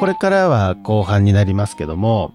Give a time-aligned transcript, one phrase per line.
[0.00, 2.32] これからは後半になりますけども、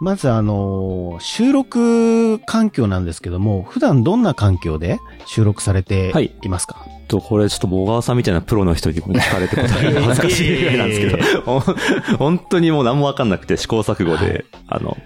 [0.00, 6.12] まずあの、収録環境なんですけども、普段どんな環境で収録されて
[6.42, 11.60] いますか、はいと、これちょっと小川さんみたいなプロの人に聞かれて答えるの恥ずかしいぐらいなんですけど、
[12.18, 14.96] 本当にもう何もわかんなくて試行錯誤で、あの、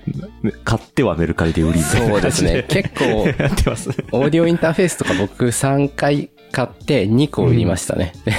[0.65, 2.65] 買ってはメルカリで売りそうですね。
[2.69, 3.91] 結構、やってます。
[4.13, 8.13] オーディオインターフェースとか僕3回買って2個売りましたね。
[8.27, 8.31] う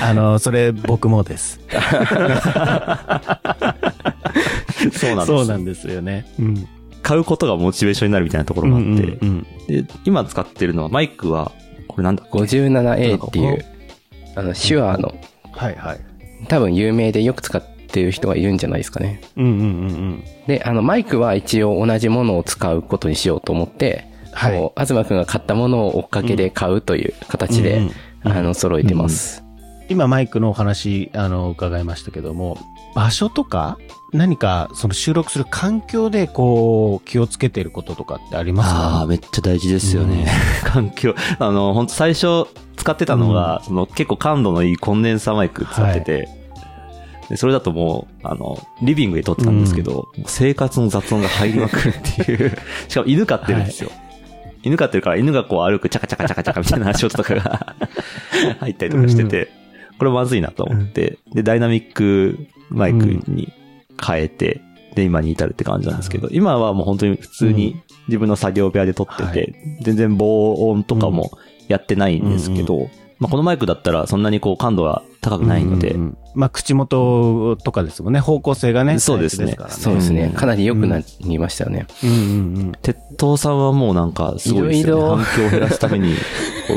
[0.00, 1.60] ん、あの、それ僕もです。
[4.92, 5.26] そうなんです。
[5.26, 6.26] そうなんですよね。
[6.38, 6.68] うん。
[7.02, 9.06] 買うことがモチベーションになるみたいなところがあって、うんうん
[9.68, 11.52] うん、で、今使ってるのはマイクは
[11.88, 13.64] これなんだ ?57A っていう、
[14.34, 15.14] あの、手話の、
[15.52, 16.00] はいはい。
[16.48, 19.20] 多分有名でよく使ってる人がいるんじゃないですかね。
[19.36, 20.24] うんうんうんうん。
[20.46, 24.58] で、あの、マイクは一応同じものを使うことにしようと思って、はい。
[24.58, 27.78] こう、東くんが買ったものを追っかけで買うという形で、
[28.24, 29.44] うん、あの、揃えてます。
[29.88, 32.58] 今マイクのお話、あの、伺いましたけども、
[32.94, 33.78] 場所とか、
[34.12, 38.80] 何かその収録する環境でこう気をつけてることとかってありますか？
[38.80, 40.26] ああ、めっちゃ大事ですよね。
[40.64, 41.14] うん、 環境。
[41.38, 46.42] あの、本当最初使ってたのが、うん、その結構感度のいいコンデンサーマイク使ってて、はい
[47.28, 53.88] でそれだともう、あの、リビングで撮ってたんですけど、うん、生活の雑音が入りまくるっていう しかも犬飼ってるんですよ。
[53.88, 54.01] はい、
[54.62, 57.76] 犬飼ってるから犬がこう歩くチャカチャカチャカチャカみたいな足音とかが
[58.60, 59.50] 入ったりとかしてて、
[59.98, 63.52] これまずいなと思って、で、ダイナミックマイクに
[64.04, 64.60] 変えて、
[64.94, 71.30] で、今に至るって感じなんですけど、今はもう本当に普通に自分の作業部屋で撮ってて、全然防音とかも
[71.68, 72.88] やってないんですけど、
[73.22, 75.92] まあ、このマイクだったらそんなにこう感度が高くないので。
[75.92, 78.18] うんうん、まあ、口元とかですもんね。
[78.18, 78.98] 方向性がね。
[78.98, 79.56] そうですね。
[79.68, 80.32] そうですね。
[80.34, 81.86] かなり良くなりましたよね。
[82.02, 82.18] うんうんう
[82.70, 82.72] ん。
[82.82, 85.22] 鉄塔さんはもうなんかすごいですよね。
[85.22, 86.16] 反響を減らすために、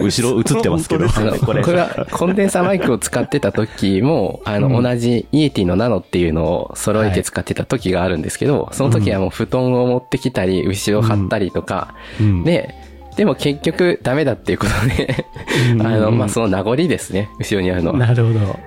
[0.03, 1.07] 後ろ映ってますけど。
[1.43, 1.63] これ。
[1.63, 11.95] これはコンデンサーマイクを使ってた時も、あの、同じイエティのナノっていうのを揃えて使ってた時があるんですけど、その時はもう布団を持ってきたり、後ろ張ったりとか、
[12.43, 12.75] で、
[13.15, 15.25] でも結局ダメだっていうことで
[15.71, 17.97] あの、まあ、その名残ですね、後ろにあるのは。
[17.97, 18.59] なるほど。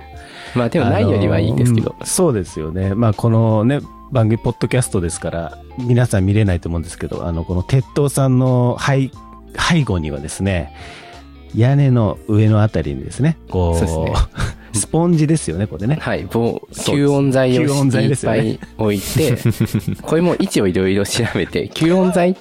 [0.55, 1.95] まあでもないよりはいいんですけど。
[2.03, 2.95] そうですよね。
[2.95, 3.79] まあこのね、
[4.11, 9.11] 番組ポッドキャストですから、皆さん見れないと思うんですけど、あの、この鉄塔さんの背、
[9.57, 10.73] 背後にはですね、
[11.55, 14.13] 屋根の上のあたりにですね、こう、うね、
[14.73, 15.97] スポンジですよね、これね。
[16.01, 19.37] はい、棒、吸音材をいっぱい置いて、
[20.01, 22.35] これも位置をいろいろ調べて、吸音材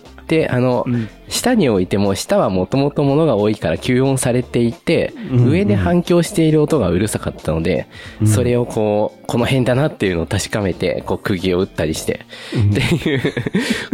[0.47, 5.38] っ、あの、うん、下に置いても、下はもともと物が多いから吸音されていて、うん。
[5.38, 7.88] うん、上で反響している音がうるさかったので、
[8.21, 13.21] うん、それをこう、この辺だなっていうのを確かめて、こう、釘を打ったりして、うん、っていう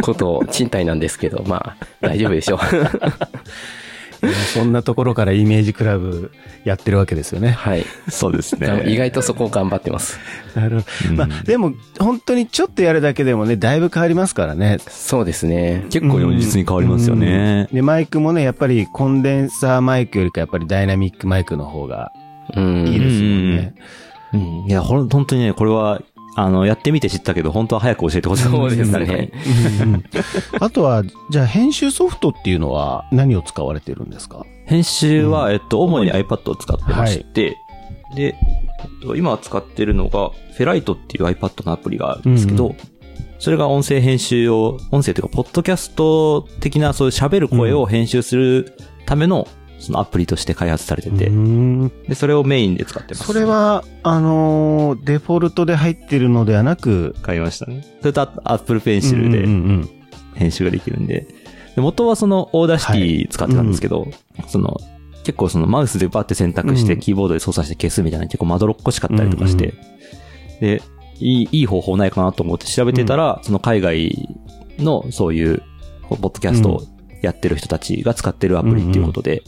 [0.01, 2.59] ことを賃貸なんですけど、まあ、大丈夫でしょう。
[4.53, 6.31] そんなところからイメージクラブ
[6.63, 7.51] やってるわけですよね。
[7.51, 7.85] はい。
[8.09, 8.83] そうですね。
[8.87, 10.19] 意外とそこを頑張ってます。
[10.55, 11.13] なるほど。
[11.15, 14.77] まあ、でも、本当にちょっとやるだけでもね、だいぶ変わりますからね。
[14.87, 15.85] そうですね。
[15.89, 22.11] 結構実に変わりますよね、で、マイクもね、やっぱりコンデンサーマイクよりかやっぱりダイナミックマイクの方が
[22.55, 23.75] いいですよね。
[24.33, 24.65] うん。
[24.67, 26.01] いや、ほん、本当にね、これは
[26.37, 28.43] あの、やってみて知ったけど、本当は早く教えてほしい。
[28.43, 29.31] そうですね。
[30.59, 34.45] あとは、じゃあ編集ソフトっていうのは何を使われてるんですか？
[34.65, 37.57] 編集は、えっと、主に iPad を使ってまして、
[38.09, 38.35] はい、で、
[39.15, 42.75] 今使ってるのが、フェライトっていう iPad のアプリがあるんですけど、うん、
[43.39, 48.73] それが音声編集を、音声というか、ポッドキャスト的な、そういう喋る声を編集する
[49.05, 49.47] ための
[49.79, 51.29] そのアプリとして開発されてて、
[52.07, 53.25] で、それをメインで使ってます。
[53.25, 57.85] それは、あのー、デフォルトで入ってるのではなく、買いましたね。
[58.01, 59.45] それと、 Apple Pencil で、
[60.33, 61.27] 編集ができるんで、
[61.75, 64.09] で元はその、 Audacity 使ってたんですけど、はい
[64.43, 64.77] うん、その、
[65.23, 69.73] 結構そのマウスでバッて選択して、キーボードで操作して消すみたいな結構まどろっこしかったりとかして、
[70.61, 70.81] で、
[71.19, 74.29] いい、いい方法ないかなと思って調べてたら、うん、その海外
[74.77, 75.61] のそういう、
[76.07, 76.83] ポッドキャストを
[77.21, 79.43] やってる人たちが使ってるアプリっていうことで、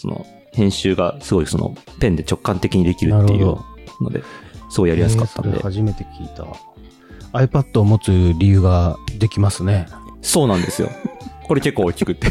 [0.00, 3.58] その、編集がすごいその、ペンで直感的にできるっていう
[4.00, 4.22] ので、
[4.70, 5.60] すごいやりやすかったんで。
[5.60, 6.46] 初めて聞いた。
[7.38, 9.86] iPad を持つ理由ができますね。
[10.22, 10.90] そうなんですよ。
[11.44, 12.28] これ結構大きくて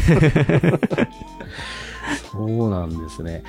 [2.32, 3.42] そうなんですね。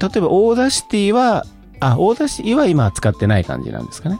[0.00, 1.46] 例えば、 Audacity は、
[1.80, 4.18] あ、 Audacity は今使ってない感じなんですかね。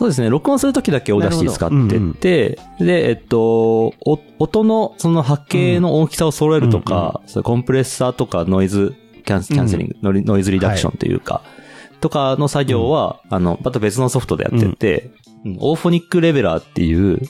[0.00, 0.30] そうですね。
[0.30, 3.92] 録音するときだけ Audacity 使ってて、うんうん、で、えっと、
[4.38, 8.94] 音のその波形の大きさを揃えるとか、うんうん、コンプレッサーとかノイズ
[9.26, 11.42] キャンキャンセリング、うん、ノイズリダクションというか、は
[11.92, 15.10] い、とかの作業は、あの、また別のソフトでやってて、
[15.44, 17.20] うん、 Auphonic Leveler っていう、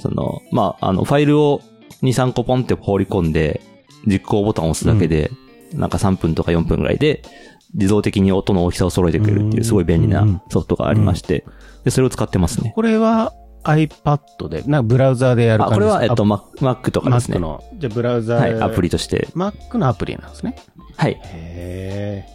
[0.00, 1.60] その、まあ、あの、ファイルを
[2.02, 3.60] 2、3個ポンって放り込んで、
[4.06, 5.30] 実行ボタンを押すだけで、
[5.74, 7.22] なんか3分とか4分ぐらいで、
[7.74, 11.44] 自動的に音の大きさを揃えてくれるっていうすごい便利なソフトがありまして、
[11.84, 12.72] で、それを使ってますね。
[12.74, 13.32] これは
[13.64, 15.98] iPad で、なんかブラウザーでやるあ、感じですか？
[15.98, 17.40] これは、えっと、Mac Mac とかです Mac ね。
[17.40, 19.28] の、じゃあブラウザー、はい、アプリとして。
[19.34, 20.56] Mac のアプリなんですね。
[20.96, 21.12] はい。
[21.12, 22.26] へえ。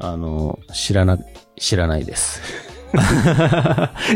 [0.00, 1.18] あの、知らな、
[1.56, 2.40] 知らないです。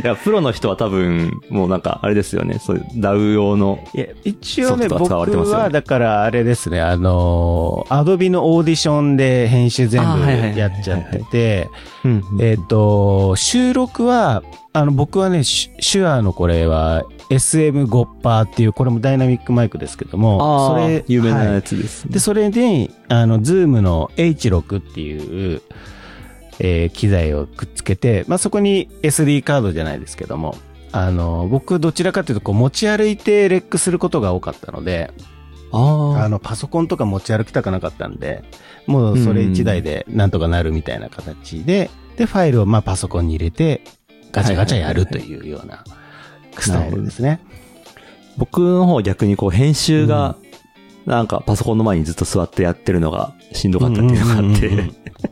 [0.02, 2.58] いや、プロの人は多分、もうなんか、あれですよね。
[2.58, 3.78] そういう DAW 用の。
[3.94, 11.68] いや、一応ね、僕は、だからあれですね、あの、アドビのオーディションで編集全部やっちゃってて、
[12.04, 14.42] うんえっと、収録は、
[14.72, 25.60] あの、僕はね、シュアのこれは SM58 っていう、これもダイナミックマイクですけども、ああ、それ、有名なはいやつです、で、それで、あの、ズームの H6 っていう、
[26.64, 30.56] えー機材をくっつけて、まあ、そこに SD カードじゃないですけども、
[30.92, 35.12] あの、僕どちらかというと、こう持ち歩いてレックすることが多かったので、
[35.72, 38.44] ああの、パソコンとか持ち歩きたくなかったんで、
[38.86, 43.82] もうそれ一台でなんとかなるみたいな形で、で、ファイルをまあパソコンに入れて、
[44.30, 45.82] ガチャガチャやるというような
[46.58, 47.40] スタイルですね。
[48.36, 50.36] 僕の方は逆にこう、編集が、
[51.06, 55.31] なんかパソコンの前にずっと座ってやってるのがしんどかったっていうのがあって、うんうんうんうん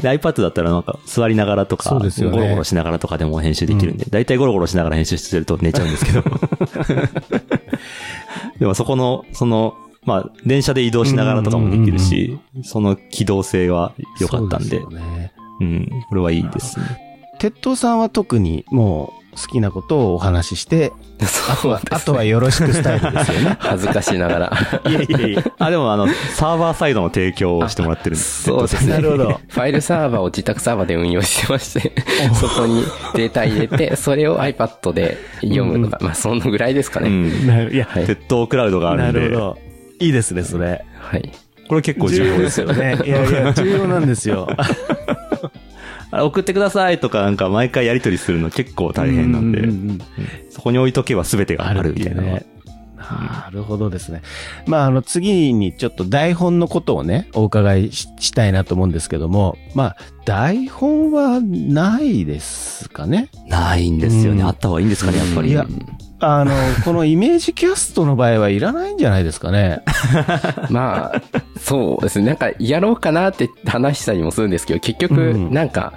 [0.00, 6.22] で、iPad だったらなんか座りながらとか、そうですよねゴロゴロしながらとかでも編集できるんで、だいたいゴロゴロしながら編集してると寝ちゃうんですけど。
[8.58, 9.74] でもそこの、その、
[10.04, 15.32] まあ、電車で移動しながらとかもできるし、その機動性は良かったんで、そうでね。
[15.60, 16.84] うん、これはいいですね。
[17.38, 20.92] 鉄塔さんは特にもう好きなことをお話しして、
[21.62, 21.96] そうなんです、ね。
[21.96, 23.56] あとはよろしくスタイルですよね。
[23.60, 24.52] 恥ずかしながら。
[24.90, 25.42] いやいやいや。
[25.58, 28.44] あ、でもあの、サーバーサイドの提供をしてもらってるんです。
[28.44, 28.94] そうですね。
[28.94, 29.40] なるほど。
[29.48, 31.92] ファイルサーバーを自宅サーバーで運用してまして、
[32.34, 32.82] そこに
[33.14, 37.08] データ入れて、それを iPad で読むとか、まあそのぐらいですかね。
[37.08, 37.46] うん。
[37.46, 38.06] なるいや、はい。
[38.06, 39.58] 鉄塔クラウドがあるで、なんるほど。
[39.98, 40.84] いいですね、それ。
[40.98, 41.32] はい。
[41.68, 42.96] これ結構重要ですよね。
[42.96, 42.98] ね。
[43.04, 44.48] いやいや、重要なんですよ。
[46.10, 49.98] あ送ってくださいとかなんか毎回やり取りするの結構大変なんで、うううん
[50.50, 52.22] そこに置いとけば全てがあるみってたいな。
[52.22, 52.46] ね。
[52.96, 54.22] なるほどですね。
[54.66, 63.28] まあ、あの、次にちょっと台本のことをね、お伺いししたいなと思うんですけども、まあ、台本はないですかね？
[63.48, 64.42] ないんですよね。
[64.42, 65.50] うんあった方がいいんですかね、やっぱり。
[65.50, 65.66] いや
[66.18, 66.52] あの、
[66.84, 69.82] このイメージキャストの場合はいらないんじゃないですかね。
[70.70, 71.22] まあ、
[71.58, 72.26] そうですね。
[72.26, 75.92] なんか、やろうかなって話したりもするんですけど、結局、うんなんか、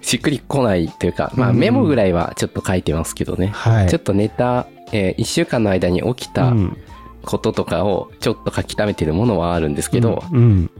[0.00, 3.50] しっくりこないというか、まあ、うんメモぐらいはちょっと書いてますけどね。
[3.52, 3.88] はい。
[3.88, 6.76] ちょっとネタ、えー一週間の間に起きたうん
[7.22, 10.70] こととかをちょっと書き溜めてるものはあるんですけど、うん。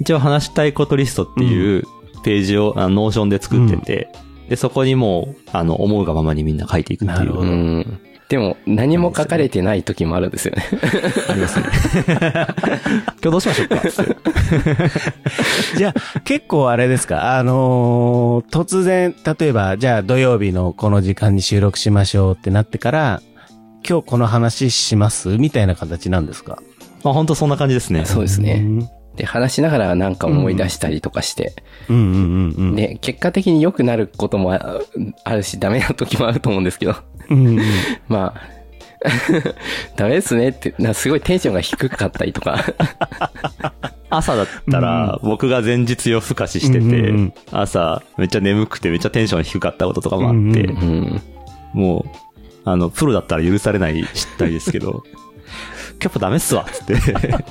[0.00, 1.84] 一応話したいことリストっていう
[2.22, 4.08] ページを、あのノーションで作ってて、
[4.48, 7.18] で、そこにもう、あの、思うがままにみんな書いていくっていう。
[7.18, 8.00] なるほどうん。
[8.30, 10.64] でも、何も書かれてない時もあるんですよね。
[11.28, 11.66] ありますね。
[12.06, 13.82] 今日どうしましょうか？
[15.76, 17.36] じゃあ、結構あれですか？
[17.36, 23.20] あのー突然、例えば、じゃあ土曜日のこの時間に収録しましょうってなってから、
[23.88, 25.36] 今日この話します？
[25.36, 26.58] みたいな形なんですか？
[27.02, 28.04] まあ本当そんな感じですね。
[28.04, 28.64] そうですね。
[29.20, 31.52] うんで、話しながらなんか思い出したりとかして。
[31.88, 34.80] で、結果的に良くなることもあ
[35.24, 36.94] あるし、ダメな時もあると思うんですけど、
[37.28, 37.60] うんうん、
[38.08, 38.40] まあ、
[39.96, 42.64] ダメですねって、なすごいテンションが低かったりとか、
[44.08, 50.66] 朝だったら、僕が前日夜更かししてて、朝めっちゃ眠くてめっちゃテンション低かったこととかもあって。
[51.74, 52.10] もう、
[52.64, 55.04] あの、プロだったら許されない失態ですけど、
[56.02, 56.94] やっぱダメっすわっつって。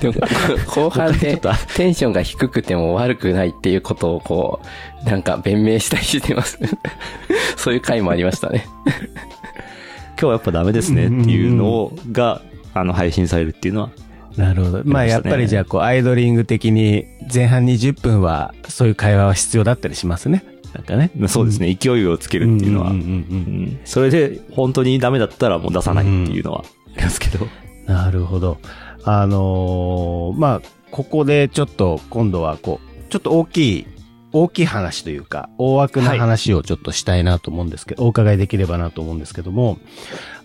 [0.00, 0.26] でも、
[0.66, 4.60] 後半でちょっとテンションが低くても悪くないっていうことをこ
[5.04, 6.58] う、なんか弁明したりしてます。
[7.56, 8.66] そういう回もありましたね。
[8.86, 12.42] 今日はやっぱダメですねっていうのをが、
[12.74, 13.90] あの、配信されるっていうのは、
[14.36, 14.82] なるほど。
[14.84, 20.44] まあ、やっぱりじゃあ、こう、アイドリング的に前半20分は、そういう会話は必要だったりしますね。
[20.74, 21.10] なんかね。
[21.26, 26.64] そうですね、勢いをつけるっていうのは、んんうんうんそれで本当にダメだったらもう出さないっていうのは
[26.94, 27.46] ありますけど。
[27.86, 28.58] なるほど。
[29.04, 33.86] あのーまあ、ここでちょっと今度はこう、ちょっと大きい、
[34.32, 39.78] 大きい話というか、大枠な話をちょっとしたいなと思うんですけど、お伺いできればなと思うんですけども、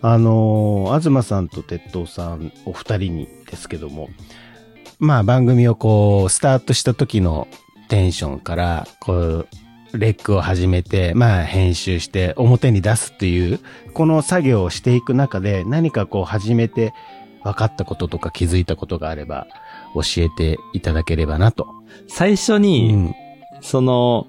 [0.01, 4.10] あのー東さんと鉄塔さん、お二人にですけども、
[5.00, 7.48] まあ番組をこう、スタートした時の
[7.89, 9.48] テンションから、こう、
[9.94, 13.60] レックを始めて、まあ編集して表に出すっていう、
[13.94, 16.94] この作業をしていく中で何かこう始めて
[17.46, 19.48] 分かったこととか気づいたことがあれば
[19.94, 21.68] 教えていただければなと。
[22.08, 23.16] 最初うに、ん。
[23.62, 24.28] その、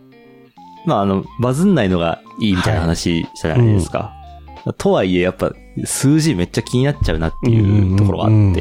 [0.85, 4.15] まあ、あの、バズんないのがいいみたいな話したじゃないですか。
[4.79, 5.53] とはいえ、やっぱ、
[5.85, 8.57] 数字めっちゃ気になっちゃうなっていうところがあって、うんうんうん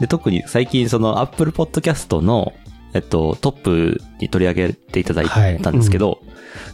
[0.00, 2.52] で、特に最近その Apple Podcast の、
[2.94, 6.20] えっと、トップに取り上げていただいたんですけど、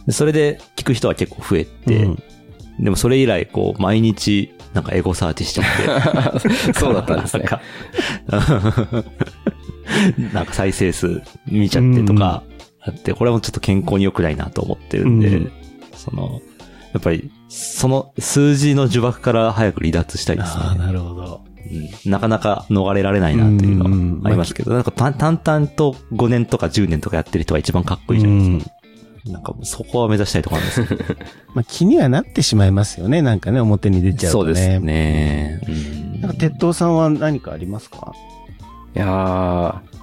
[0.07, 2.23] でそれで聞く人は結構増えて、うん
[2.79, 5.65] でもそれ以来、こう、毎日、なんかエゴサーチしちゃっ
[6.33, 6.73] て。
[6.73, 7.43] そうだったんですね。
[7.43, 9.03] なんか
[10.33, 12.43] なんか再生数見ちゃってとか
[12.81, 15.51] あって、これもちょっと健康に良くないなと思ってるんで、うん
[15.95, 16.41] その、
[16.93, 20.85] やっぱり、その数字の呪縛から早く離脱したいですああ、ね。
[20.85, 21.41] なるほど。
[21.43, 21.49] うん
[22.05, 28.78] なかなか逃れられないなっていうのはありますけど、なんかた淡々と5年とか10年とかやってる人が一番かっこいいじゃないですか。
[29.31, 30.87] なんかそこは目指したいところなんですよ。
[31.55, 33.21] まあ、気にはなってしまいますよね。
[33.21, 34.45] なんかね、表に出ちゃうとね。
[34.45, 35.61] そうですね。
[35.67, 38.13] うんなんか、鉄道さんは何かありますか？
[38.95, 39.09] いやー、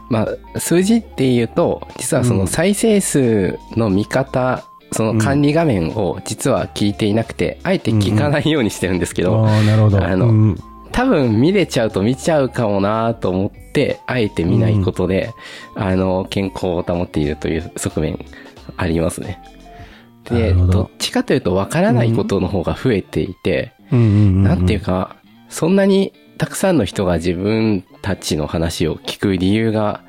[0.09, 10.03] まあ、数字っていうと、実はその再生数の見方、その管理画面を実は聞いていなくて、あえて聞かないようにしてるんですけど、ああ、なるほど。
[10.03, 10.61] あのうん
[10.93, 15.31] 多分見れちゃうと見ちゃうかもなと思って、あえて見ないことで、
[15.75, 18.25] あの、健康を保っているという側面
[18.77, 19.41] ありますね。
[20.25, 23.73] で、どどっちかというと分からないことの方が増えていて。
[23.91, 25.17] なんていうか、
[25.49, 30.03] そんなにたくさんの人が自分たちの話を聞く理由が、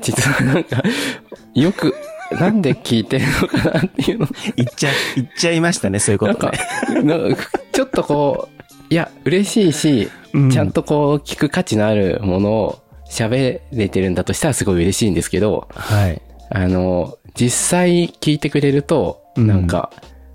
[0.00, 0.82] 実はなんか、
[1.54, 1.94] よく、
[2.32, 16.22] なんで聞いてるのかなっていうの、言っちゃ、言っちゃいましたね、そういうことねか。、なんかちょっとこう、いや、嬉しいし、うんちゃんとこう、聞く価値のあるものを喋れてるんだとしたらすごい嬉しいんですけど、はい。
[16.48, 19.46] あの、実際聞いてくれると、うん。
[19.46, 19.90] なんか、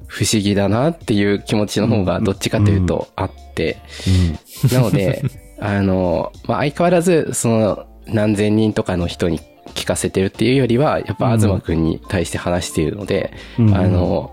[0.08, 3.78] 不思議だなっていう気持ちの方がどっちかというとあって、
[4.72, 5.24] なので、
[5.60, 9.42] あの、まあ、相変わらず、その、何千人とかの人に
[9.74, 13.76] 聞かせてるっていうよりは、やっぱ東くんに対して話しているので、うん。
[13.76, 14.32] あの、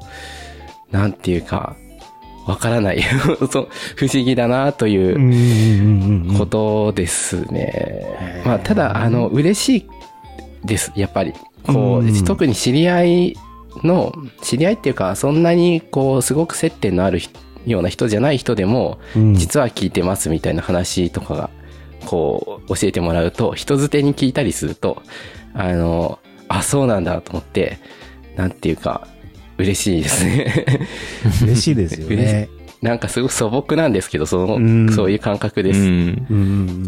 [0.90, 1.76] なんていうか、
[2.47, 3.00] わからない。
[3.02, 8.42] 不思議だなということですね。
[8.44, 9.87] まあ、ただ、あの、嬉しい
[10.64, 11.33] です、やっぱり。
[11.66, 13.37] こう、うん特に知り合い
[13.83, 21.50] の、知り合いっていうか、そんなに、こう、すごく接点のある人ような人じゃない人でも、うん実は聞いてますみたいな話とかが、
[22.06, 25.02] こう、教えてもらうと、人づてに聞いたりすると、
[25.54, 26.18] あの、
[26.49, 27.78] あ、そうなんだと思って、
[28.37, 29.06] なんていうか、
[29.59, 30.88] 嬉しいですね。
[31.42, 32.49] 嬉しいですよね。
[32.85, 34.93] なんかすごく素朴なんですけど、その、うん。
[34.93, 35.81] そういう感覚です。
[35.81, 35.87] うん。
[35.87, 36.37] うん。
[36.37, 36.41] う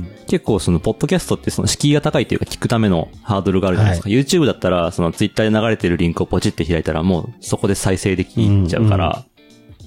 [0.02, 4.10] ん結構その、ポッドキャストってその敷居が高いというか聞くためのハードルがあるじゃないですか。
[4.10, 8.34] YouTube だったら、そのツイッターで流れてるリンクをポチって開いたらもうそこで再生でき
[8.68, 9.24] ちゃうから、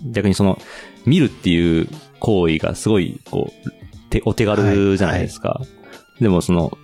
[0.08, 0.60] 逆にその、
[1.06, 1.88] 見るっていう
[2.20, 5.62] 行為がすごい、こう、てお手軽じゃないですか。
[6.20, 6.76] でもその、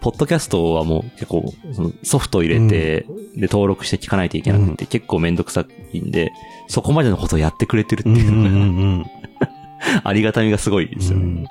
[0.00, 3.06] ポッドキャストはもう結構、そのソフトを入れて、
[3.36, 6.32] で登録して聞かないといけなくて、結構めんどくさいんで、
[6.68, 8.56] そこまでのことをやってくれてるっていううんうんう
[9.00, 9.06] ん。
[10.04, 11.24] ありがたみがすごいですよね。
[11.24, 11.46] うん。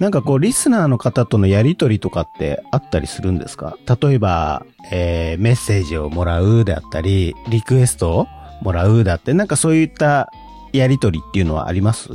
[0.00, 3.76] なんかこう、リスナーの方とのやりとりとかってあったりするんですか？
[4.02, 8.26] 例えば、えー、メッセージをもらうであったり、リクエストを
[8.62, 10.30] もらうであって、なんかそういった
[10.72, 12.10] やりとりっていうのはあります？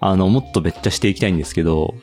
[0.00, 1.94] あの、もっとめっちゃしていきたいんですけど、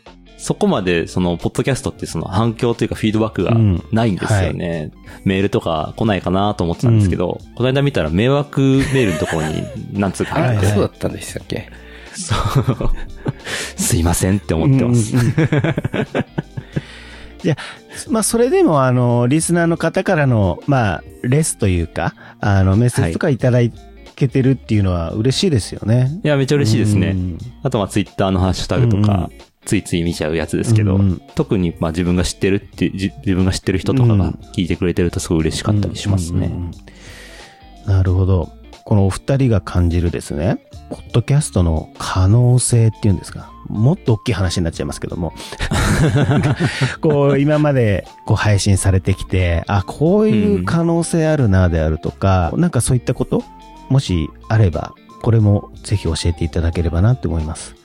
[0.42, 3.84] そこまで、その、ポッドキャストってその反響というかフィードバックがうん。
[3.92, 4.92] ないんですよね。
[5.26, 11.70] メールとか来ないかなと思ってたんですけど、この間見たら迷惑メールのところに何通かあれ、入ってて、そうだったんでしたっけ？
[12.14, 12.40] そう。
[13.76, 15.16] すいませんって思ってます。
[15.16, 15.34] うんうん
[17.42, 17.58] じゃあ、
[18.10, 23.60] まあ、それでも、あの、リスナーの方からの、まあ、レスというか、あの、メッセージとかいただ
[24.18, 26.20] けてるっていうのは嬉しいですよね。
[26.22, 26.28] い。
[26.28, 27.12] や、めっちゃ嬉しいですね。
[27.12, 27.38] うん。
[27.64, 29.30] あと、まあ、ツイッターのハッシュタグとか、
[29.66, 36.48] ついつい見ちゃうやつですけど、うんうん特に、まあ、自分が知ってるって、じ自分が知ってる人とかが聞いてくれてるとすごい嬉しかったりしますね。
[36.48, 36.72] うんうんうん
[37.90, 38.52] なるほど。
[38.86, 43.52] このお二人が感じるですね、ポッドキャストの可能性っていうんですか。
[43.68, 45.34] もっと大きい話になっちゃいますけども。
[47.02, 53.44] こう、今までこう配信されてきて、あ、こういう可能性あるなであるとか、なんかそういったこと
[53.90, 57.76] もしあれば、これもぜひ教えていただければなって思います。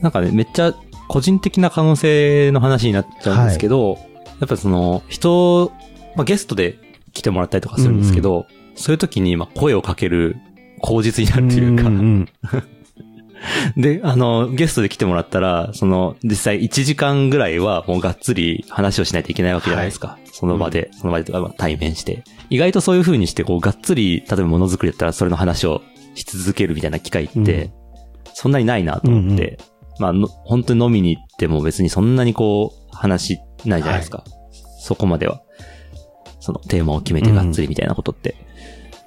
[0.00, 0.74] なんかね、めっちゃ
[1.12, 3.98] 個人的な可能性の話になっちゃうんですけど、
[4.40, 5.70] やっぱその、人、
[6.16, 6.78] まあ、ゲストで
[7.12, 10.36] 来てもらったりとかするんですけど、そういう時に、まあ、声をかける
[10.80, 12.28] 口実になるというか、んん
[13.76, 20.18] で、あの、ゲストで来てもらったら、その、実際1時間ぐらいはもうがっつり話をしないといけないわけじゃないですか。
[20.32, 22.24] その場で、その場で対面して。
[22.48, 25.82] 意外とそういう風にして、こう、がっつり、例えばものづくりだったらそれの話を
[26.14, 27.70] し続けるみたいな機会って、うん。
[28.32, 29.58] そんなにないなと思って、
[30.02, 34.24] まあの、本当に飲みに行っても別にそんなにこう、話ないじゃないですか。
[34.80, 35.42] そこまでは。
[36.40, 38.34] そのテーマを決めてがっつりみたいなことって。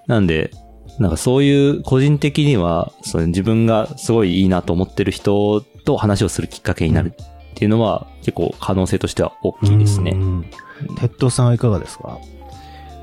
[0.07, 0.51] なんで、
[0.99, 10.11] なんかそういう個人的には、その自分がすごいいいなと思ってる人と話をするきっかけになるっていうのは結構可能性としては大きいですね。
[10.11, 10.45] うん
[10.97, 12.19] 鉄道さんはいかがですか？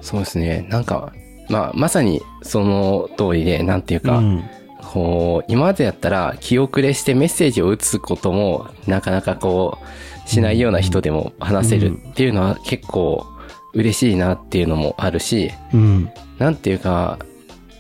[0.01, 0.67] そうですね。
[0.71, 1.13] なんか、
[1.51, 4.45] まあ、まさにその通りで、なんていうか、うん
[4.83, 9.79] こう、今までやったら気遅れしてメッセージを打つことも、なかなかこ
[10.27, 13.27] う、しないような人でも話せるっていうのは結構
[13.75, 16.11] 嬉しいなっていうのもあるし、うん。
[16.39, 17.19] なんていうか、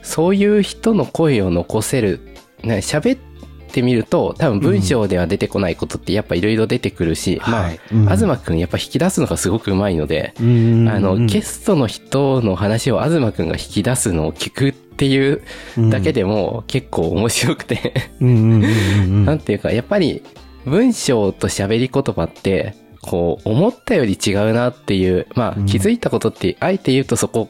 [0.02, 2.21] そういう人の声を残せる、
[2.62, 3.31] ね、喋って
[3.81, 7.81] みると、多分文章では出てこないことってやっぱいろいろ出てくるし、まあ、はい。
[7.93, 8.07] うん。
[8.07, 10.88] 東くんやっぱ引き出すのがすごくうまいので、うん。
[10.88, 15.43] あの、ゲストの人の話を東くんが引き出すのを聞くっていう
[15.91, 18.29] だけでも結構面白くて、うん。
[18.29, 18.35] うん。
[18.35, 18.64] うん。
[18.64, 19.25] うん。
[19.26, 20.23] なんていうか、やっぱり
[20.67, 25.64] 文章と喋り言葉って、こう、思ったより違うなっていう、まうん。
[25.64, 27.49] あ気づいたことって、あえて言うとそこ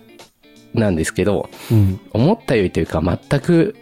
[0.74, 2.00] なんですけど、うん。
[2.12, 3.74] 思ったよりというか全く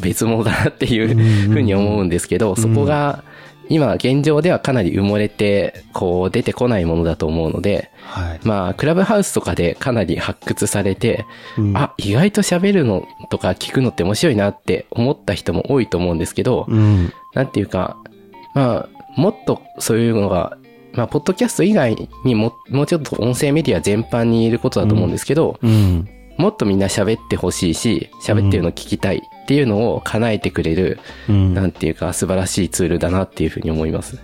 [0.00, 1.16] 別物だなっていう
[1.48, 3.24] ふうに思うんですけど、そこが
[3.68, 8.40] 今現状ではかなり埋もれて、こう出てこないものだと思うので、はい。
[8.42, 11.26] まあ、クラブハウスとかでかなり発掘されて、
[11.58, 17.12] うんあ、意外と喋るのとか聞くのって面白いなって思った人も多いと思うんですけど、うん。
[17.34, 17.98] なんていうか、
[18.54, 20.56] まあ、もっとそういうのが、
[20.94, 26.08] まあ、ポッドキャスト以外にも、もうちょっと音声メディア全般にいることだと思うんですけど、うん。
[26.38, 31.52] もっとみんな喋ってほしいし、喋ってるの聞きたいっていうのを叶えてくれる、うん。
[31.52, 34.18] なんていうか素晴らしいツールだなっていうふうに思います。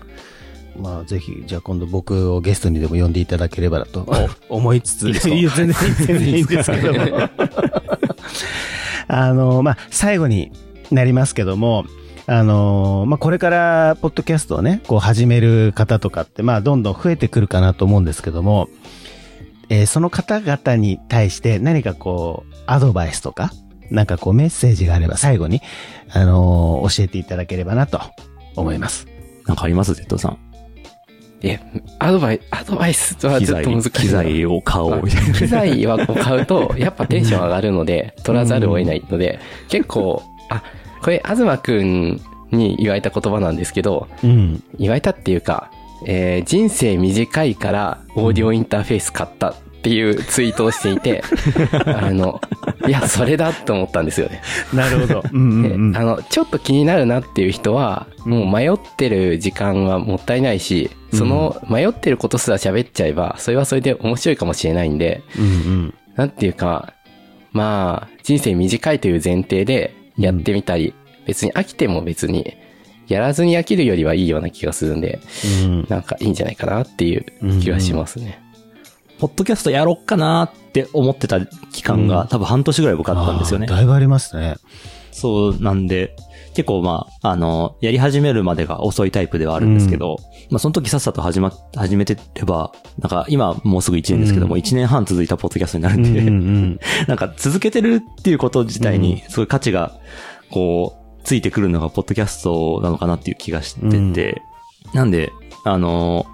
[0.77, 4.07] まあ、ぜひ、じゃあ今度僕をゲストにでも呼んでいただければなと
[4.49, 5.11] 思いつつ。
[5.11, 5.73] い全然、
[6.07, 7.01] 全然いいんですけども。
[9.09, 10.53] あの、まあ、最後に
[10.91, 11.85] なりますけども、
[12.27, 18.69] あの、まあ、これから、ポッドキャストをね、こう始める方とかって、まあ、どんどん増えてくるかなと思うんですけども、
[19.75, 23.51] えーその方々に対して何かこう、アドバイスとか、
[23.91, 25.61] なんかこうメッセージがあれば最後に、
[26.11, 28.01] あの教えていただければなと
[28.57, 29.07] 思います。
[29.47, 30.39] なんかあります ?Z さん。
[31.43, 31.61] え、
[31.99, 34.01] アドバイ、アドバイスは機材ずっと難しいな。
[34.03, 35.35] 機材を買おうみたいな。
[35.35, 40.63] 機材はこう買うと、やっぱテンション上がるので、取らざるを得ないので、結構、あ、
[41.03, 42.21] これ、東くん
[42.51, 44.63] に言われた言葉なんですけど、うん。
[44.79, 45.71] 言われたっていうか、
[46.07, 51.23] えー人生短いからオーディオインターフェース買ったっていうツイートをしていて、
[51.85, 52.41] あの、
[52.89, 54.41] いや、それだと思ったんですよね。
[54.73, 55.23] なるほど。
[55.31, 65.95] うんうんうんであの、ちょっと気になるなっていう人は、もう迷ってる時間はもったいないし、その迷ってることすら喋っちゃえば、それはそれで面白いかもしれないんで、うんうん。
[66.17, 66.95] なんていうか、
[67.53, 70.95] まあ、人生短いという前提でやってみたり、
[71.27, 72.57] 別に飽きても別に、
[73.09, 75.21] やらずに飽きるよりはいいような気がするんで、
[75.63, 75.87] うん。
[75.89, 77.25] なんかいいんじゃないかなっていう
[77.61, 78.41] 気がしますね。
[79.19, 82.29] ポッドキャストやろっかなって思ってた期間が、うん。
[82.29, 83.67] 多分半年ぐらい僕あったんですよね。
[83.67, 84.57] だいぶありますね。
[85.13, 86.17] そうなんで、
[86.55, 90.19] 結構まあ、あの、やり始めるまでが遅いタイプではあるんですけど、
[90.51, 96.81] まあその時さっさと始ま、始めてれば、なんか今もうすぐ1年ですけども、うん1年半続いたポッドキャストになるうんんで、うん。
[97.07, 99.93] なんか続けてるっていうこと自体に、すごい価値が、
[100.51, 104.43] こう、ついてくるのがポッドキャストなのかなっていう気がしてて、
[104.93, 105.33] なんで、
[105.65, 106.27] あの、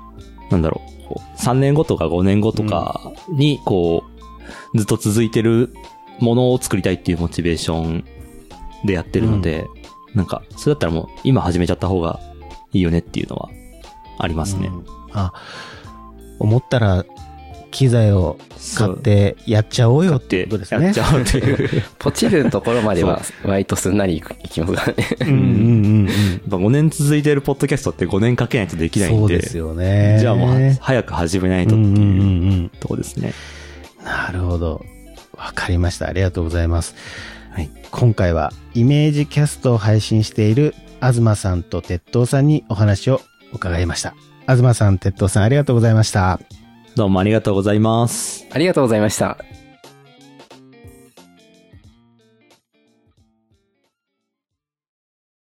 [0.50, 4.04] なんだろう、こう3年後とか5年後とかに、こ
[4.74, 5.72] う、ずっと続いてる
[6.18, 8.04] ものを作りたいっていうモチベーション
[8.84, 9.66] でやってるので、
[10.14, 12.18] なんか、それだったらもう今始めちゃった方が
[12.72, 13.48] いいよねっていうのは
[14.18, 14.68] ありますね。
[14.68, 14.84] うん。
[15.12, 15.32] あ、
[16.40, 17.04] 思ったら、
[17.70, 18.38] 機材を
[18.76, 20.86] 買ってやっちゃおうよってことですね。
[20.86, 21.82] やっちゃおうっていう。
[21.98, 24.94] ポチるところまでは割とすんなりいきますからね。
[25.20, 26.06] うんうんうんうん。
[26.06, 26.14] やっ
[26.50, 30.18] ぱ5年続いてるポッドキャストって5年かけないとできないんで、そうですよね。
[30.20, 32.16] じゃあもう早く始めないとってうんうんうんいうう
[32.64, 33.32] んとこですね。
[34.04, 34.84] なるほど。
[35.36, 36.08] わかりました。
[36.08, 36.94] ありがとうございます。
[37.50, 37.70] はい。
[37.90, 43.20] 今回はイメージキャストを配信している東さんと鉄道さんにお話を
[43.52, 44.14] 伺いました。
[44.46, 46.40] 東さん、鉄道さんありがとうございました。
[47.00, 48.46] どうもありがとうございます。
[48.52, 49.38] ありがとうございました。